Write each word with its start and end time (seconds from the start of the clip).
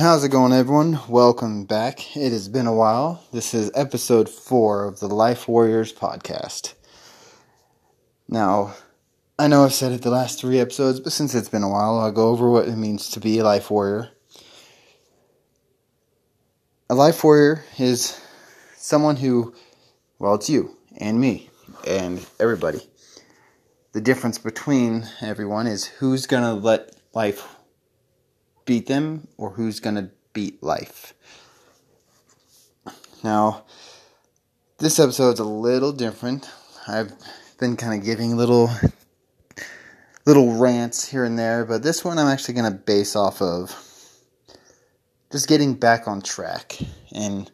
How's 0.00 0.24
it 0.24 0.30
going, 0.30 0.54
everyone? 0.54 0.98
Welcome 1.10 1.66
back. 1.66 2.16
It 2.16 2.32
has 2.32 2.48
been 2.48 2.66
a 2.66 2.72
while. 2.72 3.22
This 3.34 3.52
is 3.52 3.70
episode 3.74 4.30
four 4.30 4.86
of 4.86 4.98
the 4.98 5.08
Life 5.08 5.46
Warriors 5.46 5.92
podcast. 5.92 6.72
Now, 8.26 8.76
I 9.38 9.46
know 9.46 9.62
I've 9.62 9.74
said 9.74 9.92
it 9.92 10.00
the 10.00 10.08
last 10.08 10.40
three 10.40 10.58
episodes, 10.58 11.00
but 11.00 11.12
since 11.12 11.34
it's 11.34 11.50
been 11.50 11.62
a 11.62 11.68
while, 11.68 11.98
I'll 11.98 12.12
go 12.12 12.30
over 12.30 12.48
what 12.48 12.66
it 12.66 12.76
means 12.76 13.10
to 13.10 13.20
be 13.20 13.40
a 13.40 13.44
life 13.44 13.70
warrior. 13.70 14.08
A 16.88 16.94
life 16.94 17.22
warrior 17.22 17.62
is 17.78 18.18
someone 18.76 19.16
who, 19.16 19.54
well, 20.18 20.36
it's 20.36 20.48
you 20.48 20.78
and 20.96 21.20
me 21.20 21.50
and 21.86 22.24
everybody. 22.40 22.80
The 23.92 24.00
difference 24.00 24.38
between 24.38 25.06
everyone 25.20 25.66
is 25.66 25.84
who's 25.84 26.24
going 26.24 26.44
to 26.44 26.54
let 26.54 26.96
life 27.12 27.59
beat 28.70 28.86
them 28.86 29.26
or 29.36 29.50
who's 29.50 29.80
going 29.80 29.96
to 29.96 30.08
beat 30.32 30.62
life. 30.62 31.12
Now, 33.24 33.64
this 34.78 35.00
episode's 35.00 35.40
a 35.40 35.44
little 35.44 35.90
different. 35.90 36.48
I've 36.86 37.10
been 37.58 37.76
kind 37.76 37.98
of 37.98 38.06
giving 38.06 38.36
little 38.36 38.70
little 40.24 40.52
rants 40.54 41.04
here 41.04 41.24
and 41.24 41.36
there, 41.36 41.64
but 41.64 41.82
this 41.82 42.04
one 42.04 42.16
I'm 42.16 42.28
actually 42.28 42.54
going 42.54 42.70
to 42.70 42.78
base 42.78 43.16
off 43.16 43.42
of 43.42 43.74
just 45.32 45.48
getting 45.48 45.74
back 45.74 46.06
on 46.06 46.22
track. 46.22 46.78
And 47.12 47.50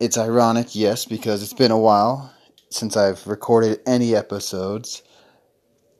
it's 0.00 0.18
ironic, 0.18 0.74
yes, 0.74 1.04
because 1.04 1.40
it's 1.40 1.54
been 1.54 1.70
a 1.70 1.78
while 1.78 2.34
since 2.70 2.96
I've 2.96 3.24
recorded 3.28 3.78
any 3.86 4.16
episodes, 4.16 5.04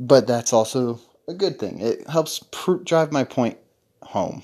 but 0.00 0.26
that's 0.26 0.52
also 0.52 0.98
a 1.28 1.32
good 1.34 1.60
thing. 1.60 1.80
It 1.80 2.10
helps 2.10 2.44
pr- 2.50 2.82
drive 2.82 3.12
my 3.12 3.22
point 3.22 3.56
home. 4.10 4.42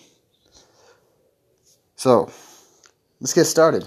So, 1.96 2.30
let's 3.20 3.34
get 3.34 3.46
started. 3.46 3.84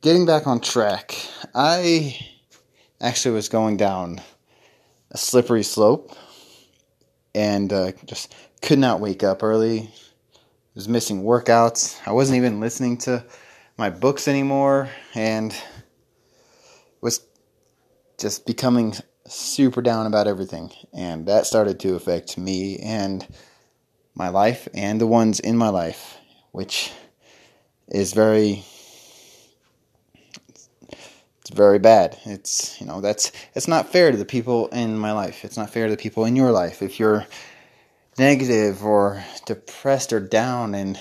Getting 0.00 0.26
back 0.26 0.46
on 0.46 0.60
track, 0.60 1.16
I 1.54 2.16
actually 3.00 3.34
was 3.34 3.48
going 3.48 3.76
down 3.76 4.20
a 5.10 5.18
slippery 5.18 5.64
slope 5.64 6.14
and 7.34 7.72
uh, 7.72 7.92
just 8.04 8.34
could 8.62 8.78
not 8.78 9.00
wake 9.00 9.24
up 9.24 9.42
early. 9.42 9.90
Was 10.76 10.88
missing 10.88 11.22
workouts. 11.22 11.98
I 12.06 12.12
wasn't 12.12 12.36
even 12.36 12.60
listening 12.60 12.98
to 12.98 13.24
my 13.76 13.90
books 13.90 14.28
anymore 14.28 14.88
and 15.14 15.54
was 17.00 17.26
just 18.18 18.46
becoming 18.46 18.94
super 19.26 19.82
down 19.82 20.06
about 20.06 20.26
everything. 20.26 20.70
And 20.92 21.26
that 21.26 21.46
started 21.46 21.80
to 21.80 21.94
affect 21.94 22.38
me 22.38 22.78
and 22.78 23.26
my 24.14 24.28
life 24.28 24.68
and 24.74 25.00
the 25.00 25.06
ones 25.06 25.40
in 25.40 25.56
my 25.56 25.68
life, 25.68 26.18
which 26.52 26.92
is 27.88 28.12
very 28.12 28.64
it's 31.40 31.50
very 31.54 31.78
bad. 31.78 32.18
It's 32.24 32.80
you 32.80 32.86
know 32.86 33.00
that's 33.00 33.30
it's 33.54 33.68
not 33.68 33.90
fair 33.90 34.10
to 34.10 34.16
the 34.16 34.24
people 34.24 34.68
in 34.68 34.98
my 34.98 35.12
life. 35.12 35.44
It's 35.44 35.56
not 35.56 35.70
fair 35.70 35.86
to 35.86 35.90
the 35.90 36.02
people 36.02 36.24
in 36.24 36.36
your 36.36 36.52
life. 36.52 36.80
If 36.80 36.98
you're 36.98 37.26
negative 38.18 38.84
or 38.84 39.24
depressed 39.44 40.12
or 40.12 40.20
down 40.20 40.74
and 40.74 40.98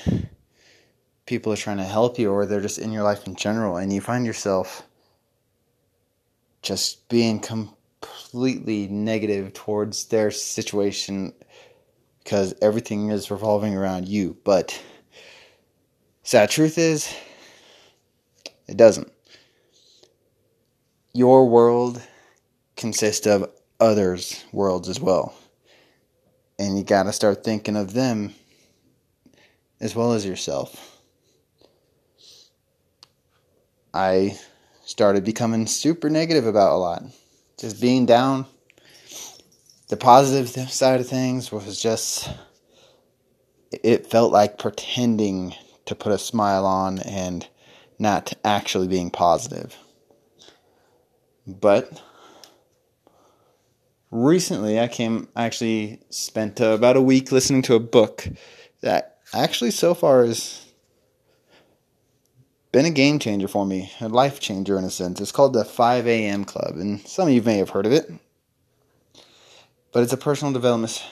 people 1.26 1.54
are 1.54 1.58
trying 1.58 1.78
to 1.78 1.84
help 1.84 2.20
you 2.20 2.32
or 2.32 2.46
they're 2.46 2.62
just 2.62 2.80
in 2.80 2.92
your 2.92 3.04
life 3.04 3.28
in 3.28 3.36
general 3.36 3.78
and 3.78 3.94
you 3.94 4.02
find 4.02 4.26
yourself 4.26 4.84
just 6.62 7.08
being 7.10 7.40
completely 7.40 8.88
negative 8.88 9.54
towards 9.54 10.06
their 10.06 10.32
situation 10.32 11.34
because 12.24 12.54
everything 12.62 13.10
is 13.10 13.30
revolving 13.30 13.76
around 13.76 14.08
you. 14.08 14.38
But 14.44 14.82
sad 16.24 16.50
truth 16.50 16.78
is, 16.78 17.14
it 18.68 18.78
doesn't. 18.78 19.12
Your 21.14 21.48
world 21.48 22.02
consists 22.76 23.28
of 23.28 23.52
others' 23.80 24.44
worlds 24.52 24.90
as 24.90 25.00
well. 25.00 25.36
And 26.58 26.78
you 26.78 26.84
got 26.84 27.04
to 27.04 27.14
start 27.14 27.44
thinking 27.44 27.76
of 27.76 27.94
them 27.94 28.34
as 29.82 29.96
well 29.96 30.14
as 30.14 30.26
yourself. 30.26 31.02
I 33.94 34.40
started 34.86 35.24
becoming 35.24 35.68
super 35.68 36.10
negative 36.10 36.48
about 36.48 36.74
a 36.74 36.78
lot. 36.78 37.04
Just 37.60 37.80
being 37.80 38.06
down, 38.06 38.46
the 39.90 39.98
positive 39.98 40.50
side 40.72 41.02
of 41.02 41.08
things 41.08 41.52
was 41.52 41.80
just 41.80 42.30
it 43.72 44.08
felt 44.08 44.32
like 44.32 44.60
pretending 44.60 45.56
to 45.86 45.96
put 45.96 46.12
a 46.12 46.18
smile 46.18 46.66
on 46.66 47.00
and 47.00 47.48
not 48.00 48.34
actually 48.44 48.88
being 48.88 49.10
positive. 49.10 49.76
But 51.46 52.02
recently 54.12 54.80
I 54.80 54.88
came 54.88 55.28
I 55.36 55.46
actually 55.46 56.00
spent 56.10 56.60
about 56.60 56.98
a 56.98 57.02
week 57.02 57.32
listening 57.32 57.64
to 57.64 57.76
a 57.76 57.80
book 57.80 58.28
that 58.82 59.18
actually 59.34 59.72
so 59.72 59.94
far 59.94 60.26
has 60.26 60.66
been 62.72 62.86
a 62.86 62.92
game 62.92 63.20
changer 63.20 63.48
for 63.48 63.66
me, 63.66 63.92
a 64.00 64.08
life 64.08 64.40
changer 64.40 64.78
in 64.78 64.84
a 64.86 64.90
sense. 64.90 65.20
It's 65.22 65.32
called 65.32 65.54
the 65.54 65.66
5 65.66 66.08
a.m. 66.08 66.44
Club, 66.44 66.78
and 66.78 67.06
some 67.08 67.28
of 67.28 67.34
you 67.34 67.42
may 67.42 67.58
have 67.58 67.70
heard 67.70 67.86
of 67.86 67.92
it 67.92 68.12
but 69.94 70.04
it's 70.04 70.12
a 70.12 70.18
personal 70.18 70.52
development 70.52 71.06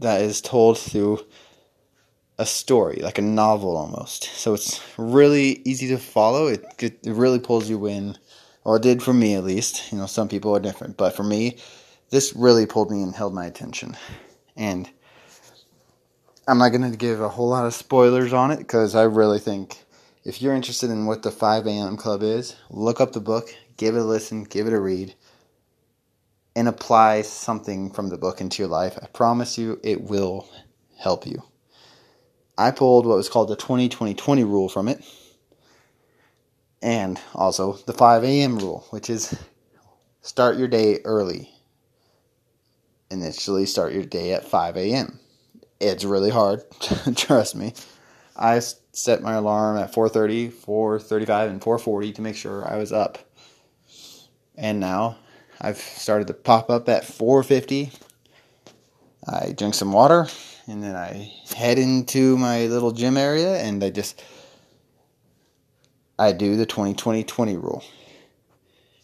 that 0.00 0.20
is 0.20 0.40
told 0.40 0.78
through 0.78 1.24
a 2.38 2.44
story, 2.44 2.96
like 2.96 3.18
a 3.18 3.22
novel 3.22 3.76
almost. 3.76 4.24
So 4.24 4.52
it's 4.52 4.82
really 4.98 5.62
easy 5.64 5.88
to 5.88 5.96
follow. 5.96 6.48
It 6.48 6.66
it 6.82 6.98
really 7.04 7.38
pulls 7.38 7.70
you 7.70 7.86
in. 7.86 8.18
Well, 8.64 8.74
it 8.74 8.82
did 8.82 9.02
for 9.02 9.14
me 9.14 9.34
at 9.34 9.44
least. 9.44 9.90
You 9.92 9.98
know, 9.98 10.06
some 10.06 10.28
people 10.28 10.54
are 10.54 10.60
different, 10.60 10.96
but 10.96 11.16
for 11.16 11.22
me, 11.22 11.56
this 12.10 12.34
really 12.34 12.66
pulled 12.66 12.90
me 12.90 13.02
and 13.02 13.14
held 13.14 13.32
my 13.32 13.46
attention. 13.46 13.96
And 14.56 14.90
I'm 16.48 16.58
not 16.58 16.70
going 16.70 16.90
to 16.90 16.96
give 16.96 17.20
a 17.20 17.28
whole 17.28 17.48
lot 17.48 17.66
of 17.66 17.74
spoilers 17.74 18.32
on 18.32 18.50
it 18.50 18.58
because 18.58 18.94
I 18.94 19.04
really 19.04 19.38
think 19.38 19.84
if 20.24 20.42
you're 20.42 20.54
interested 20.54 20.90
in 20.90 21.06
what 21.06 21.22
the 21.22 21.30
5 21.30 21.66
a.m. 21.66 21.96
Club 21.96 22.22
is, 22.22 22.56
look 22.70 23.00
up 23.00 23.12
the 23.12 23.20
book, 23.20 23.54
give 23.76 23.94
it 23.94 24.00
a 24.00 24.04
listen, 24.04 24.44
give 24.44 24.66
it 24.66 24.72
a 24.72 24.80
read 24.80 25.14
and 26.56 26.68
apply 26.68 27.20
something 27.20 27.90
from 27.90 28.08
the 28.08 28.16
book 28.16 28.40
into 28.40 28.62
your 28.62 28.70
life, 28.70 28.98
I 29.00 29.06
promise 29.08 29.58
you 29.58 29.78
it 29.84 30.00
will 30.00 30.48
help 30.98 31.26
you. 31.26 31.42
I 32.56 32.70
pulled 32.70 33.04
what 33.04 33.18
was 33.18 33.28
called 33.28 33.48
the 33.48 33.56
20 33.56 33.90
20 33.90 34.14
20 34.14 34.42
rule 34.42 34.68
from 34.70 34.88
it, 34.88 35.04
and 36.80 37.20
also 37.34 37.74
the 37.74 37.92
5 37.92 38.24
a.m. 38.24 38.58
rule, 38.58 38.86
which 38.88 39.10
is 39.10 39.38
start 40.22 40.56
your 40.56 40.66
day 40.66 41.00
early. 41.04 41.50
Initially, 43.10 43.66
start 43.66 43.92
your 43.92 44.04
day 44.04 44.32
at 44.32 44.48
5 44.48 44.78
a.m. 44.78 45.20
It's 45.78 46.04
really 46.04 46.30
hard, 46.30 46.64
trust 47.16 47.54
me. 47.54 47.74
I 48.34 48.60
set 48.92 49.22
my 49.22 49.34
alarm 49.34 49.76
at 49.76 49.92
4:30, 49.92 50.50
4:35, 50.52 51.50
and 51.50 51.60
4:40 51.60 52.14
to 52.14 52.22
make 52.22 52.34
sure 52.34 52.66
I 52.66 52.78
was 52.78 52.92
up. 52.92 53.18
And 54.56 54.80
now 54.80 55.18
I've 55.60 55.78
started 55.78 56.26
to 56.28 56.34
pop 56.34 56.70
up 56.70 56.88
at 56.88 57.04
450. 57.04 57.90
I 59.28 59.52
drink 59.52 59.74
some 59.74 59.92
water 59.92 60.28
and 60.66 60.82
then 60.82 60.94
I 60.94 61.32
head 61.54 61.78
into 61.78 62.36
my 62.36 62.66
little 62.66 62.92
gym 62.92 63.16
area 63.16 63.56
and 63.56 63.82
I 63.82 63.90
just 63.90 64.22
I 66.18 66.32
do 66.32 66.56
the 66.56 66.66
20-20-20 66.66 67.62
rule. 67.62 67.84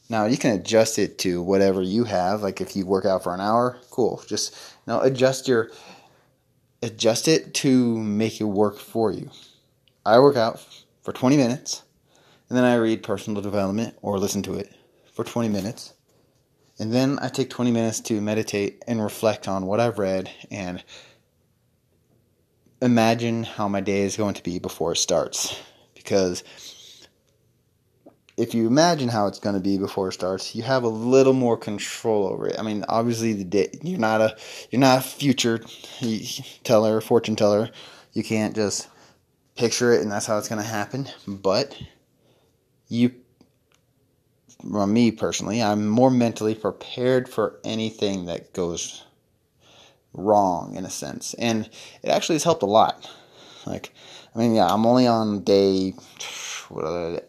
Now 0.08 0.26
you 0.26 0.36
can 0.36 0.52
adjust 0.52 0.98
it 0.98 1.18
to 1.18 1.42
whatever 1.42 1.82
you 1.82 2.04
have. 2.04 2.42
Like 2.42 2.60
if 2.60 2.76
you 2.76 2.86
work 2.86 3.06
out 3.06 3.22
for 3.22 3.34
an 3.34 3.40
hour, 3.40 3.78
cool. 3.90 4.22
Just 4.26 4.54
now 4.86 5.00
adjust 5.00 5.48
your 5.48 5.70
adjust 6.82 7.28
it 7.28 7.54
to 7.54 7.98
make 7.98 8.40
it 8.40 8.44
work 8.44 8.78
for 8.78 9.10
you. 9.10 9.30
I 10.04 10.18
work 10.18 10.36
out 10.36 10.60
for 11.02 11.12
20 11.12 11.36
minutes 11.36 11.82
and 12.48 12.58
then 12.58 12.64
I 12.64 12.74
read 12.74 13.02
personal 13.02 13.40
development 13.40 13.94
or 14.02 14.18
listen 14.18 14.42
to 14.42 14.54
it 14.54 14.74
for 15.12 15.24
20 15.24 15.48
minutes 15.48 15.94
and 16.78 16.92
then 16.92 17.18
I 17.20 17.28
take 17.28 17.50
20 17.50 17.70
minutes 17.70 18.00
to 18.00 18.20
meditate 18.20 18.82
and 18.86 19.02
reflect 19.02 19.48
on 19.48 19.66
what 19.66 19.80
I've 19.80 19.98
read 19.98 20.30
and 20.50 20.82
imagine 22.80 23.44
how 23.44 23.68
my 23.68 23.80
day 23.80 24.02
is 24.02 24.16
going 24.16 24.34
to 24.34 24.42
be 24.42 24.58
before 24.58 24.92
it 24.92 24.96
starts. 24.96 25.58
Because 25.94 26.42
if 28.36 28.54
you 28.54 28.66
imagine 28.66 29.08
how 29.08 29.26
it's 29.26 29.38
going 29.38 29.54
to 29.54 29.60
be 29.60 29.78
before 29.78 30.08
it 30.08 30.12
starts, 30.12 30.54
you 30.54 30.62
have 30.62 30.82
a 30.82 30.88
little 30.88 31.32
more 31.32 31.56
control 31.56 32.26
over 32.26 32.48
it. 32.48 32.58
I 32.58 32.62
mean, 32.62 32.84
obviously, 32.88 33.34
the 33.34 33.44
day 33.44 33.68
you're 33.82 33.98
not 33.98 34.20
a 34.20 34.36
you're 34.70 34.80
not 34.80 34.98
a 34.98 35.02
future 35.02 35.60
teller, 36.64 37.00
fortune 37.00 37.36
teller. 37.36 37.70
You 38.12 38.24
can't 38.24 38.54
just 38.54 38.88
picture 39.56 39.92
it 39.92 40.02
and 40.02 40.10
that's 40.10 40.26
how 40.26 40.38
it's 40.38 40.48
going 40.48 40.60
to 40.60 40.66
happen. 40.66 41.08
But 41.28 41.80
you 42.88 43.14
well, 44.64 44.86
me 44.86 45.10
personally, 45.10 45.62
I'm 45.62 45.88
more 45.88 46.10
mentally 46.10 46.54
prepared 46.54 47.28
for 47.28 47.60
anything 47.64 48.26
that 48.26 48.52
goes 48.52 49.04
wrong 50.14 50.76
in 50.76 50.84
a 50.84 50.90
sense. 50.90 51.34
And 51.34 51.68
it 52.02 52.10
actually 52.10 52.36
has 52.36 52.44
helped 52.44 52.62
a 52.62 52.66
lot. 52.66 53.08
Like, 53.66 53.92
I 54.34 54.38
mean, 54.38 54.54
yeah, 54.54 54.66
I'm 54.66 54.86
only 54.86 55.06
on 55.06 55.42
day 55.44 55.94
what, 56.68 57.28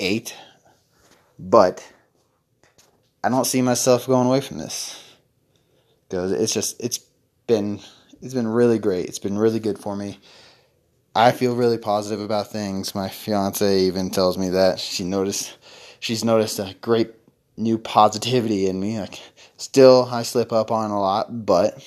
eight, 0.00 0.34
but 1.38 1.86
I 3.22 3.28
don't 3.28 3.44
see 3.44 3.62
myself 3.62 4.06
going 4.06 4.26
away 4.26 4.40
from 4.40 4.58
this 4.58 5.02
because 6.08 6.32
it's 6.32 6.52
just 6.52 6.82
it's 6.82 7.00
been 7.46 7.80
it's 8.22 8.34
been 8.34 8.48
really 8.48 8.78
great. 8.78 9.06
It's 9.06 9.18
been 9.18 9.38
really 9.38 9.60
good 9.60 9.78
for 9.78 9.96
me. 9.96 10.18
I 11.14 11.32
feel 11.32 11.56
really 11.56 11.78
positive 11.78 12.20
about 12.20 12.52
things. 12.52 12.94
My 12.94 13.08
fiance 13.08 13.80
even 13.80 14.10
tells 14.10 14.36
me 14.36 14.50
that 14.50 14.78
she 14.78 15.02
noticed 15.02 15.56
she's 16.00 16.24
noticed 16.24 16.58
a 16.58 16.74
great 16.80 17.12
new 17.56 17.78
positivity 17.78 18.66
in 18.66 18.78
me. 18.80 18.98
Like 19.00 19.20
still 19.56 20.08
I 20.10 20.22
slip 20.22 20.52
up 20.52 20.70
on 20.70 20.90
a 20.90 21.00
lot, 21.00 21.46
but 21.46 21.82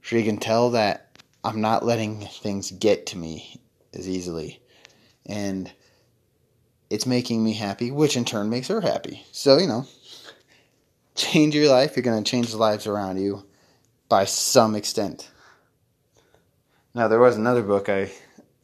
she 0.00 0.22
can 0.22 0.38
tell 0.38 0.70
that 0.70 1.18
I'm 1.42 1.60
not 1.60 1.84
letting 1.84 2.20
things 2.20 2.70
get 2.70 3.06
to 3.06 3.18
me 3.18 3.60
as 3.94 4.08
easily. 4.08 4.60
And 5.26 5.70
it's 6.90 7.06
making 7.06 7.42
me 7.42 7.54
happy, 7.54 7.90
which 7.90 8.16
in 8.16 8.24
turn 8.24 8.50
makes 8.50 8.68
her 8.68 8.80
happy. 8.80 9.24
So, 9.32 9.58
you 9.58 9.66
know, 9.66 9.86
change 11.14 11.54
your 11.54 11.68
life, 11.68 11.96
you're 11.96 12.02
going 12.02 12.22
to 12.22 12.30
change 12.30 12.50
the 12.50 12.56
lives 12.56 12.86
around 12.86 13.18
you 13.18 13.44
by 14.08 14.24
some 14.24 14.74
extent. 14.74 15.30
Now, 16.94 17.08
there 17.08 17.18
was 17.18 17.36
another 17.36 17.62
book 17.62 17.88
I 17.88 18.12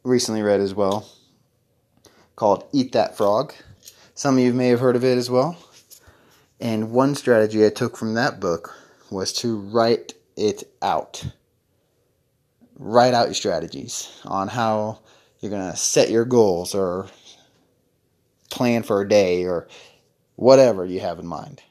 recently 0.03 0.41
read 0.41 0.61
as 0.61 0.73
well 0.73 1.09
called 2.35 2.65
Eat 2.71 2.93
That 2.93 3.17
Frog. 3.17 3.53
Some 4.13 4.37
of 4.37 4.43
you 4.43 4.53
may 4.53 4.67
have 4.69 4.79
heard 4.79 4.95
of 4.95 5.03
it 5.03 5.17
as 5.17 5.29
well. 5.29 5.57
And 6.59 6.91
one 6.91 7.15
strategy 7.15 7.65
I 7.65 7.69
took 7.69 7.97
from 7.97 8.13
that 8.13 8.39
book 8.39 8.75
was 9.09 9.33
to 9.33 9.57
write 9.57 10.13
it 10.35 10.63
out. 10.81 11.25
Write 12.77 13.13
out 13.13 13.27
your 13.27 13.33
strategies 13.33 14.21
on 14.25 14.47
how 14.47 14.99
you're 15.39 15.49
going 15.49 15.71
to 15.71 15.77
set 15.77 16.09
your 16.09 16.25
goals 16.25 16.75
or 16.75 17.07
plan 18.49 18.83
for 18.83 19.01
a 19.01 19.07
day 19.07 19.45
or 19.45 19.67
whatever 20.35 20.85
you 20.85 20.99
have 20.99 21.19
in 21.19 21.25
mind. 21.25 21.61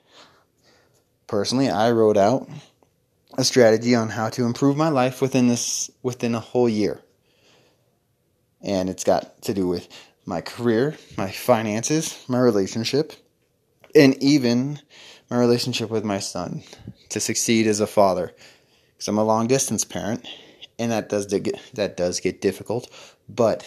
Personally, 1.27 1.71
I 1.71 1.93
wrote 1.93 2.17
out 2.17 2.49
a 3.39 3.45
strategy 3.45 3.95
on 3.95 4.09
how 4.09 4.29
to 4.31 4.45
improve 4.45 4.77
my 4.77 4.89
life 4.89 5.23
within 5.23 5.47
this 5.47 5.91
within 6.03 6.35
a 6.35 6.41
whole 6.41 6.69
year. 6.69 7.01
And 8.61 8.91
it's 8.91 9.05
got 9.05 9.43
to 9.43 9.55
do 9.55 9.69
with 9.69 9.89
my 10.31 10.41
career, 10.41 10.97
my 11.19 11.29
finances, 11.29 12.25
my 12.29 12.39
relationship, 12.39 13.13
and 13.97 14.15
even 14.23 14.79
my 15.29 15.37
relationship 15.37 15.91
with 15.91 16.05
my 16.05 16.21
son 16.21 16.63
to 17.09 17.19
succeed 17.19 17.67
as 17.67 17.81
a 17.81 17.87
father. 17.87 18.33
Because 18.93 19.09
I'm 19.09 19.19
a 19.19 19.25
long 19.25 19.49
distance 19.49 19.85
parent, 19.85 20.25
and 20.79 20.93
that 20.93 21.09
does 21.09 21.27
get, 21.27 21.59
that 21.75 21.97
does 21.97 22.21
get 22.21 22.41
difficult, 22.41 22.89
but 23.29 23.67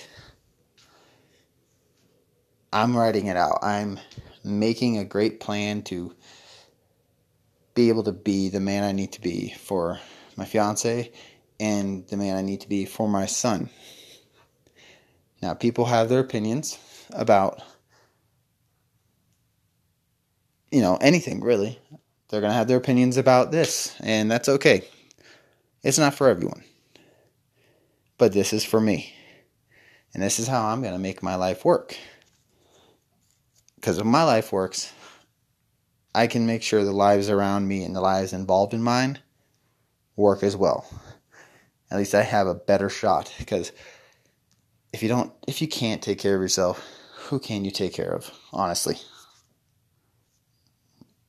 I'm 2.71 2.95
writing 2.95 3.27
it 3.27 3.35
out. 3.35 3.59
I'm 3.61 3.99
making 4.45 4.97
a 4.97 5.03
great 5.03 5.41
plan 5.41 5.81
to 5.83 6.15
be 7.75 7.89
able 7.89 8.03
to 8.03 8.13
be 8.13 8.47
the 8.47 8.61
man 8.61 8.85
I 8.85 8.93
need 8.93 9.11
to 9.11 9.21
be 9.21 9.49
for 9.49 9.99
my 10.37 10.45
fiance 10.45 11.11
and 11.59 12.07
the 12.07 12.15
man 12.15 12.37
I 12.37 12.41
need 12.41 12.61
to 12.61 12.69
be 12.69 12.85
for 12.85 13.09
my 13.09 13.25
son. 13.25 13.69
Now, 15.43 15.53
people 15.53 15.83
have 15.83 16.07
their 16.07 16.21
opinions 16.21 16.79
about, 17.09 17.61
you 20.71 20.79
know, 20.79 20.97
anything 21.01 21.41
really. 21.41 21.77
They're 22.29 22.39
going 22.39 22.51
to 22.51 22.55
have 22.55 22.69
their 22.69 22.77
opinions 22.77 23.17
about 23.17 23.51
this, 23.51 23.93
and 23.99 24.31
that's 24.31 24.47
okay. 24.47 24.87
It's 25.83 25.97
not 25.99 26.13
for 26.13 26.29
everyone. 26.29 26.63
But 28.17 28.31
this 28.31 28.53
is 28.53 28.63
for 28.63 28.79
me. 28.79 29.13
And 30.13 30.23
this 30.23 30.39
is 30.39 30.47
how 30.47 30.65
I'm 30.65 30.81
going 30.81 30.93
to 30.93 30.97
make 30.97 31.21
my 31.21 31.35
life 31.35 31.65
work. 31.65 31.97
Because 33.75 33.97
if 33.97 34.05
my 34.05 34.23
life 34.23 34.53
works, 34.53 34.93
I 36.15 36.27
can 36.27 36.47
make 36.47 36.63
sure 36.63 36.85
the 36.85 36.93
lives 36.93 37.29
around 37.29 37.67
me 37.67 37.83
and 37.83 37.93
the 37.93 37.99
lives 37.99 38.31
involved 38.31 38.73
in 38.73 38.81
mine 38.81 39.19
work 40.15 40.41
as 40.41 40.55
well. 40.55 40.87
At 41.91 41.97
least 41.97 42.15
I 42.15 42.21
have 42.21 42.47
a 42.47 42.55
better 42.55 42.87
shot 42.87 43.33
because 43.37 43.73
if 44.93 45.01
you 45.01 45.09
don't 45.09 45.33
if 45.47 45.61
you 45.61 45.67
can't 45.67 46.01
take 46.01 46.19
care 46.19 46.35
of 46.35 46.41
yourself, 46.41 46.85
who 47.15 47.39
can 47.39 47.65
you 47.65 47.71
take 47.71 47.93
care 47.93 48.13
of, 48.13 48.31
honestly? 48.53 48.95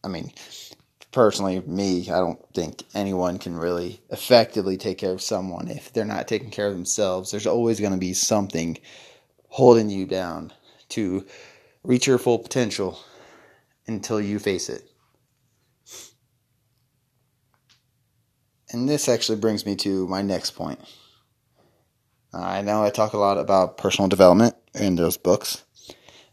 I 0.05 0.09
mean, 0.09 0.33
personally, 1.13 1.61
me, 1.61 2.03
I 2.11 2.19
don't 2.19 2.39
think 2.53 2.83
anyone 2.95 3.39
can 3.39 3.57
really 3.57 4.03
effectively 4.11 4.77
take 4.77 4.99
care 4.99 5.13
of 5.13 5.23
someone 5.23 5.69
if 5.69 5.93
they're 5.93 6.05
not 6.05 6.29
taking 6.29 6.51
care 6.51 6.69
of 6.69 6.75
themselves. 6.75 7.31
There's 7.31 7.47
always 7.47 7.81
going 7.81 7.93
to 7.93 7.99
be 7.99 8.13
something 8.13 8.79
holding 9.49 9.89
you 9.89 10.05
down 10.05 10.53
to 10.91 11.27
reach 11.83 12.07
your 12.07 12.19
full 12.19 12.39
potential 12.39 12.99
until 13.87 14.21
you 14.21 14.39
face 14.39 14.69
it. 14.69 14.83
And 18.71 18.89
this 18.89 19.09
actually 19.09 19.39
brings 19.39 19.65
me 19.65 19.77
to 19.77 20.07
my 20.09 20.21
next 20.21 20.51
point. 20.51 20.81
I 22.43 22.63
know 22.63 22.83
I 22.83 22.91
talk 22.91 23.13
a 23.13 23.19
lot 23.19 23.39
about 23.39 23.79
personal 23.79 24.09
development 24.09 24.57
in 24.75 24.97
those 24.97 25.17
books, 25.17 25.65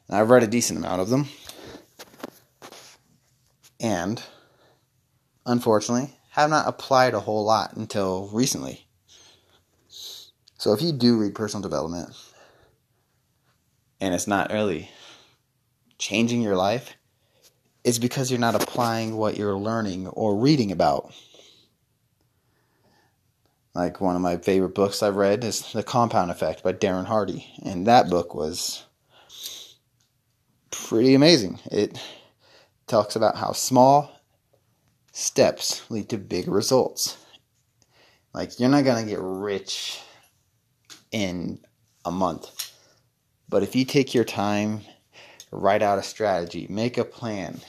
and 0.08 0.18
I've 0.18 0.30
read 0.30 0.44
a 0.44 0.48
decent 0.48 0.80
amount 0.80 1.02
of 1.02 1.10
them. 1.10 1.28
And 3.80 4.22
unfortunately, 5.46 6.14
have 6.32 6.50
not 6.50 6.68
applied 6.68 7.14
a 7.14 7.20
whole 7.20 7.44
lot 7.44 7.76
until 7.76 8.30
recently. 8.30 8.88
So 10.58 10.74
if 10.74 10.82
you 10.82 10.92
do 10.92 11.18
read 11.18 11.36
personal 11.36 11.62
development 11.62 12.10
and 14.00 14.14
it's 14.14 14.28
not 14.28 14.52
really 14.52 14.90
changing 15.98 16.42
your 16.42 16.56
life, 16.56 16.96
is 17.84 18.00
because 18.00 18.30
you're 18.30 18.40
not 18.40 18.56
applying 18.56 19.18
what 19.18 19.38
you're 19.38 19.58
learning 19.58 20.08
or 20.08 20.36
reading 20.36 20.72
about. 20.72 21.14
Like 23.74 24.02
one 24.02 24.16
of 24.16 24.22
my 24.22 24.38
favorite 24.38 24.76
books 24.76 25.02
I've 25.02 25.16
read 25.16 25.44
is 25.44 25.72
The 25.72 25.84
Compound 25.84 26.30
Effect 26.30 26.62
by 26.62 26.74
Darren 26.74 27.06
Hardy, 27.06 27.48
and 27.64 27.88
that 27.88 28.10
book 28.10 28.36
was 28.36 28.84
pretty 30.72 31.16
amazing. 31.16 31.60
It 31.72 31.98
talks 32.88 33.16
about 33.16 33.38
how 33.38 33.54
small 33.54 34.12
steps 35.14 35.90
lead 35.90 36.10
to 36.10 36.18
big 36.18 36.48
results. 36.50 37.18
Like 38.34 38.60
you're 38.60 38.70
not 38.70 38.84
going 38.84 39.04
to 39.04 39.10
get 39.10 39.20
rich 39.22 40.02
in 41.12 41.60
a 42.04 42.12
month. 42.12 42.72
But 43.48 43.64
if 43.64 43.76
you 43.76 43.86
take 43.86 44.14
your 44.14 44.24
time 44.24 44.82
write 45.52 45.82
out 45.82 46.00
a 46.00 46.04
strategy, 46.04 46.66
make 46.70 46.98
a 46.98 47.06
plan. 47.06 47.60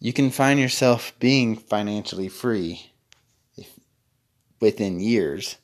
You 0.00 0.12
can 0.12 0.30
find 0.30 0.58
yourself 0.60 1.14
being 1.18 1.56
financially 1.56 2.28
free 2.28 2.92
within 4.64 4.98
years. 4.98 5.56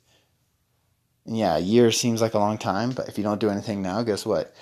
Yeah, 1.25 1.57
a 1.57 1.59
year 1.59 1.91
seems 1.91 2.21
like 2.21 2.35
a 2.35 2.39
long 2.39 2.59
time, 2.59 2.91
but 2.91 3.09
if 3.09 3.17
you 3.17 3.23
don't 3.23 3.41
do 3.41 3.49
anything 3.49 3.81
now, 3.81 4.03
guess 4.03 4.27
what? 4.27 4.53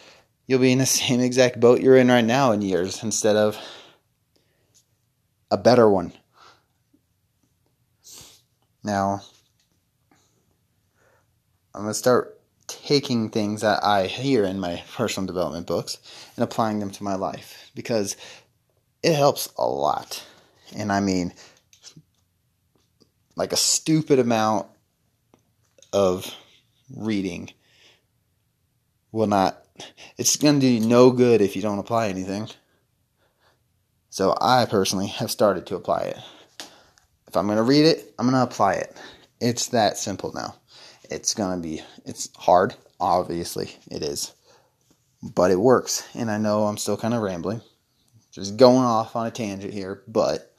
You'll 0.48 0.60
be 0.60 0.72
in 0.72 0.80
the 0.80 0.86
same 1.00 1.20
exact 1.20 1.60
boat 1.60 1.82
you're 1.82 1.98
in 1.98 2.08
right 2.08 2.24
now 2.24 2.54
in 2.54 2.62
years 2.62 3.04
instead 3.04 3.36
of 3.36 3.58
a 5.52 5.58
better 5.58 5.90
one. 5.90 6.14
Now, 8.82 9.22
I'm 11.76 11.82
going 11.82 11.92
to 11.92 11.94
start 11.94 12.40
taking 12.68 13.30
things 13.30 13.60
that 13.60 13.84
I 13.84 14.08
hear 14.08 14.46
in 14.46 14.58
my 14.58 14.84
personal 14.96 15.28
development 15.28 15.68
books 15.68 15.98
and 16.38 16.44
applying 16.46 16.80
them 16.80 16.92
to 16.92 17.04
my 17.04 17.16
life 17.16 17.72
because 17.76 18.16
it 19.04 19.16
helps 19.16 19.52
a 19.58 19.68
lot. 19.68 20.24
And 20.76 20.94
I 20.94 21.02
mean, 21.02 21.34
like 23.40 23.54
a 23.54 23.58
stupid 23.58 24.20
amount 24.20 24.68
of 25.94 26.36
reading 26.94 27.50
will 29.14 29.28
not, 29.28 29.66
it's 30.18 30.36
going 30.36 30.56
to 30.56 30.60
do 30.60 30.68
you 30.68 30.82
no 30.82 31.10
good 31.10 31.40
if 31.40 31.56
you 31.56 31.62
don't 31.62 31.80
apply 31.80 32.10
anything. 32.10 32.50
So 34.10 34.36
I 34.42 34.66
personally 34.66 35.08
have 35.08 35.32
started 35.32 35.66
to 35.68 35.78
apply 35.78 36.00
it. 36.02 36.18
If 37.30 37.38
I'm 37.38 37.46
going 37.46 37.56
to 37.56 37.64
read 37.64 37.86
it, 37.86 38.14
I'm 38.20 38.30
going 38.30 38.36
to 38.36 38.44
apply 38.44 38.74
it. 38.74 38.94
It's 39.40 39.68
that 39.68 39.98
simple 39.98 40.34
now. 40.34 40.56
It's 41.10 41.34
going 41.34 41.56
to 41.56 41.66
be 41.66 41.82
it's 42.06 42.28
hard, 42.36 42.76
obviously 43.00 43.72
it 43.90 44.04
is. 44.04 44.34
But 45.24 45.50
it 45.50 45.60
works. 45.60 46.06
And 46.14 46.30
I 46.30 46.40
know 46.40 46.66
I'm 46.66 46.78
still 46.78 46.98
kind 46.98 47.14
of 47.14 47.22
rambling. 47.22 47.62
Just 48.34 48.58
going 48.58 48.84
off 48.84 49.16
on 49.16 49.28
a 49.28 49.32
tangent 49.32 49.74
here, 49.74 50.04
but 50.10 50.54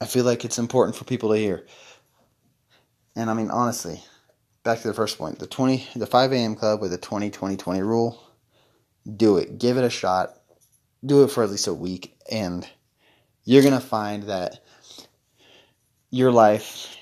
I 0.00 0.06
feel 0.06 0.24
like 0.24 0.44
it's 0.44 0.58
important 0.58 0.96
for 0.96 1.04
people 1.04 1.30
to 1.30 1.38
hear. 1.38 1.66
And 3.16 3.30
I 3.30 3.34
mean 3.34 3.50
honestly, 3.50 4.02
back 4.64 4.80
to 4.80 4.88
the 4.88 4.94
first 4.94 5.18
point, 5.18 5.38
the 5.38 5.46
20 5.46 5.88
the 5.96 6.06
5 6.06 6.32
a.m. 6.32 6.54
club 6.54 6.80
with 6.80 6.90
the 6.90 6.98
20 6.98 7.30
20 7.30 7.56
20 7.56 7.82
rule, 7.82 8.22
do 9.16 9.36
it. 9.38 9.58
Give 9.58 9.76
it 9.76 9.84
a 9.84 9.90
shot. 9.90 10.34
Do 11.04 11.22
it 11.22 11.30
for 11.30 11.44
at 11.44 11.50
least 11.50 11.66
a 11.66 11.74
week 11.74 12.16
and 12.30 12.66
you're 13.44 13.62
going 13.62 13.74
to 13.74 13.80
find 13.80 14.24
that 14.24 14.64
your 16.10 16.32
life 16.32 16.96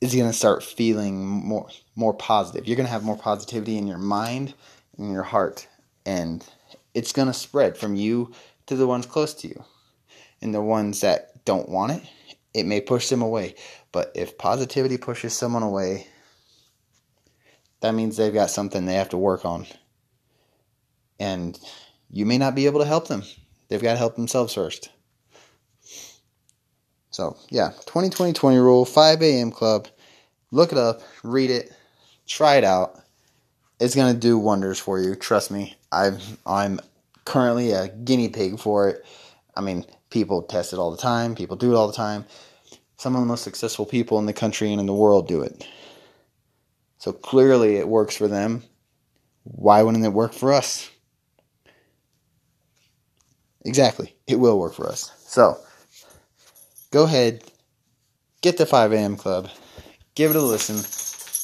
is 0.00 0.14
going 0.14 0.28
to 0.30 0.36
start 0.36 0.62
feeling 0.62 1.26
more 1.26 1.68
more 1.96 2.14
positive. 2.14 2.66
You're 2.66 2.76
going 2.76 2.86
to 2.86 2.92
have 2.92 3.02
more 3.02 3.18
positivity 3.18 3.76
in 3.76 3.86
your 3.86 3.98
mind, 3.98 4.54
in 4.96 5.10
your 5.10 5.24
heart, 5.24 5.66
and 6.06 6.46
it's 6.94 7.12
going 7.12 7.28
to 7.28 7.34
spread 7.34 7.76
from 7.76 7.96
you 7.96 8.32
to 8.66 8.76
the 8.76 8.86
ones 8.86 9.06
close 9.06 9.34
to 9.34 9.48
you. 9.48 9.64
And 10.40 10.54
the 10.54 10.62
ones 10.62 11.00
that 11.00 11.37
don't 11.48 11.70
want 11.70 11.92
it, 11.92 12.02
it 12.52 12.66
may 12.66 12.78
push 12.78 13.08
them 13.08 13.22
away. 13.22 13.54
But 13.90 14.12
if 14.14 14.36
positivity 14.36 14.98
pushes 14.98 15.32
someone 15.32 15.62
away, 15.62 16.06
that 17.80 17.94
means 17.94 18.18
they've 18.18 18.34
got 18.34 18.50
something 18.50 18.84
they 18.84 18.94
have 18.96 19.08
to 19.08 19.16
work 19.16 19.46
on. 19.46 19.66
And 21.18 21.58
you 22.10 22.26
may 22.26 22.36
not 22.36 22.54
be 22.54 22.66
able 22.66 22.80
to 22.80 22.86
help 22.86 23.08
them. 23.08 23.22
They've 23.68 23.80
got 23.80 23.92
to 23.92 23.98
help 23.98 24.14
themselves 24.14 24.52
first. 24.52 24.90
So, 27.10 27.34
yeah, 27.48 27.70
2020 27.86 28.34
20 28.34 28.58
rule, 28.58 28.84
5 28.84 29.22
a.m. 29.22 29.50
club. 29.50 29.88
Look 30.50 30.70
it 30.70 30.78
up, 30.78 31.00
read 31.22 31.50
it, 31.50 31.72
try 32.26 32.56
it 32.56 32.64
out. 32.64 33.00
It's 33.80 33.94
going 33.94 34.12
to 34.12 34.20
do 34.20 34.36
wonders 34.36 34.78
for 34.78 35.00
you. 35.00 35.14
Trust 35.14 35.50
me. 35.50 35.76
I'm 35.90 36.18
I'm 36.44 36.78
currently 37.24 37.72
a 37.72 37.88
guinea 37.88 38.28
pig 38.28 38.58
for 38.58 38.90
it. 38.90 39.06
I 39.58 39.60
mean, 39.60 39.84
people 40.10 40.42
test 40.42 40.72
it 40.72 40.78
all 40.78 40.92
the 40.92 40.96
time, 40.96 41.34
people 41.34 41.56
do 41.56 41.72
it 41.72 41.76
all 41.76 41.88
the 41.88 41.92
time. 41.92 42.24
Some 42.96 43.16
of 43.16 43.20
the 43.20 43.26
most 43.26 43.42
successful 43.42 43.84
people 43.84 44.18
in 44.20 44.26
the 44.26 44.32
country 44.32 44.70
and 44.70 44.80
in 44.80 44.86
the 44.86 44.94
world 44.94 45.26
do 45.26 45.42
it. 45.42 45.66
So 46.98 47.12
clearly 47.12 47.76
it 47.76 47.88
works 47.88 48.16
for 48.16 48.28
them. 48.28 48.62
Why 49.42 49.82
wouldn't 49.82 50.04
it 50.04 50.12
work 50.12 50.32
for 50.32 50.52
us? 50.52 50.90
Exactly. 53.64 54.16
It 54.26 54.36
will 54.36 54.58
work 54.58 54.74
for 54.74 54.88
us. 54.88 55.12
So, 55.26 55.58
go 56.92 57.04
ahead, 57.04 57.42
get 58.42 58.58
the 58.58 58.66
5 58.66 58.92
a.m. 58.92 59.16
club, 59.16 59.48
give 60.14 60.30
it 60.30 60.36
a 60.36 60.42
listen, 60.42 60.76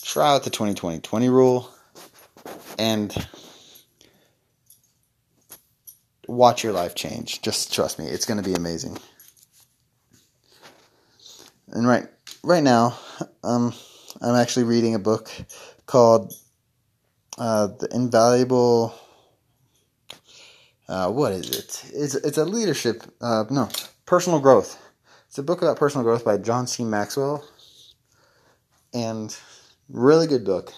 try 0.05 0.35
out 0.35 0.45
the 0.45 0.51
2020 0.51 1.01
20 1.01 1.29
rule, 1.29 1.71
and 2.79 3.15
watch 6.27 6.65
your 6.65 6.73
life 6.73 6.95
change. 6.95 7.43
Just 7.43 7.73
trust 7.73 7.99
me, 7.99 8.07
it's 8.07 8.27
going 8.27 8.43
to 8.43 8.49
be 8.49 8.55
amazing. 8.55 8.99
And 11.69 11.87
right 11.87 12.07
right 12.43 12.63
now, 12.63 12.99
um, 13.43 13.75
I'm 14.21 14.35
actually 14.37 14.65
reading 14.65 14.95
a 14.95 14.99
book 14.99 15.31
called 15.87 16.33
uh, 17.39 17.69
"The 17.69 17.89
Invaluable." 17.93 18.95
Uh, 20.87 21.11
what 21.11 21.33
is 21.33 21.51
it? 21.51 21.91
It's 21.95 22.15
it's 22.15 22.39
a 22.39 22.45
leadership. 22.45 23.03
Uh, 23.21 23.45
no, 23.51 23.69
personal 24.07 24.39
growth. 24.39 24.81
It's 25.29 25.39
a 25.39 25.43
book 25.43 25.63
about 25.63 25.79
personal 25.79 26.05
growth 26.05 26.25
by 26.25 26.37
John 26.37 26.67
C. 26.67 26.85
Maxwell, 26.85 27.45
and 28.93 29.37
really 29.89 30.27
good 30.27 30.45
book. 30.45 30.73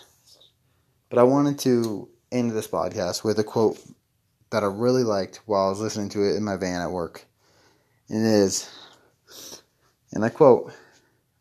But 1.10 1.18
I 1.18 1.24
wanted 1.24 1.58
to 1.60 2.08
end 2.32 2.52
this 2.52 2.68
podcast 2.68 3.22
with 3.22 3.38
a 3.38 3.44
quote 3.44 3.78
that 4.56 4.64
I 4.64 4.68
really 4.68 5.04
liked 5.04 5.42
while 5.44 5.66
I 5.66 5.68
was 5.68 5.80
listening 5.80 6.08
to 6.10 6.22
it 6.22 6.34
in 6.34 6.42
my 6.42 6.56
van 6.56 6.80
at 6.80 6.90
work. 6.90 7.26
And 8.08 8.24
it 8.24 8.30
is, 8.30 8.70
and 10.12 10.24
I 10.24 10.30
quote, 10.30 10.72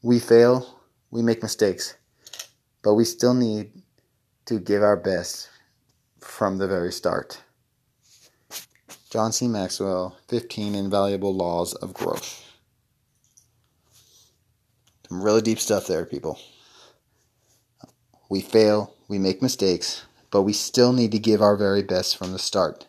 We 0.02 0.20
fail, 0.20 0.82
we 1.12 1.22
make 1.22 1.42
mistakes, 1.42 1.96
but 2.84 2.96
we 2.96 3.06
still 3.06 3.34
need 3.34 3.72
to 4.48 4.60
give 4.60 4.84
our 4.84 4.98
best 4.98 5.50
from 6.20 6.58
the 6.58 6.68
very 6.68 6.92
start. 6.92 7.42
John 9.10 9.32
C. 9.32 9.48
Maxwell, 9.48 10.18
15 10.28 10.76
Invaluable 10.76 11.34
Laws 11.34 11.74
of 11.74 11.94
Growth. 11.94 12.44
Some 15.08 15.24
really 15.24 15.42
deep 15.42 15.60
stuff 15.60 15.88
there, 15.88 16.06
people. 16.06 16.38
We 18.28 18.42
fail, 18.42 18.94
we 19.08 19.20
make 19.20 19.42
mistakes, 19.42 20.04
but 20.32 20.42
we 20.42 20.52
still 20.52 20.92
need 20.92 21.14
to 21.14 21.20
give 21.20 21.42
our 21.42 21.56
very 21.56 21.82
best 21.82 22.18
from 22.18 22.34
the 22.34 22.40
start. 22.40 22.88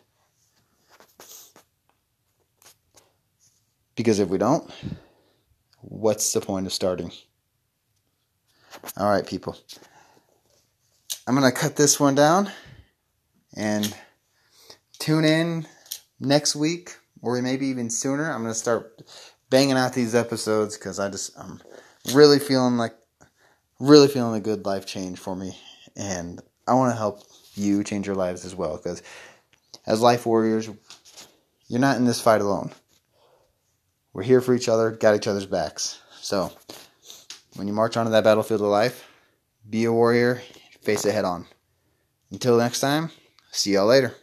Because 3.97 4.19
if 4.19 4.29
we 4.29 4.37
don't, 4.37 4.71
what's 5.81 6.31
the 6.31 6.39
point 6.39 6.67
of 6.67 6.71
starting? 6.71 7.11
All 8.95 9.09
right, 9.09 9.25
people. 9.25 9.57
I'm 11.27 11.35
going 11.35 11.51
to 11.51 11.57
cut 11.57 11.75
this 11.75 11.99
one 11.99 12.13
down 12.13 12.51
and 13.55 13.93
tune 14.99 15.25
in 15.25 15.67
next 16.19 16.55
week 16.55 16.95
or 17.23 17.41
maybe 17.41 17.65
even 17.67 17.89
sooner. 17.89 18.31
I'm 18.31 18.43
going 18.43 18.53
to 18.53 18.59
start 18.59 19.01
banging 19.49 19.77
out 19.77 19.93
these 19.93 20.13
episodes 20.13 20.77
because 20.77 20.99
I 20.99 21.09
just, 21.09 21.37
I'm 21.37 21.59
really 22.13 22.37
feeling 22.37 22.77
like, 22.77 22.95
really 23.79 24.07
feeling 24.07 24.37
a 24.37 24.43
good 24.43 24.63
life 24.63 24.85
change 24.85 25.17
for 25.17 25.35
me. 25.35 25.57
And 25.95 26.39
I 26.67 26.75
want 26.75 26.93
to 26.93 26.97
help 26.97 27.23
you 27.55 27.83
change 27.83 28.05
your 28.05 28.15
lives 28.15 28.45
as 28.45 28.53
well 28.53 28.77
because 28.77 29.01
as 29.87 30.01
life 30.01 30.27
warriors, 30.27 30.69
you're 31.67 31.79
not 31.79 31.97
in 31.97 32.05
this 32.05 32.21
fight 32.21 32.41
alone. 32.41 32.71
We're 34.17 34.23
here 34.23 34.41
for 34.41 34.55
each 34.55 34.67
other, 34.67 34.89
got 34.89 35.15
each 35.15 35.27
other's 35.27 35.45
backs. 35.45 36.01
So, 36.21 36.51
when 37.55 37.67
you 37.67 37.73
march 37.73 37.97
onto 37.97 38.11
that 38.13 38.23
battlefield 38.23 38.61
of 38.61 38.67
life, 38.67 39.07
be 39.69 39.85
a 39.85 39.93
warrior, 39.93 40.41
face 40.81 41.05
it 41.05 41.13
head 41.13 41.23
on. 41.23 41.45
Until 42.31 42.57
next 42.57 42.79
time, 42.79 43.11
see 43.51 43.73
y'all 43.73 43.85
later. 43.85 44.15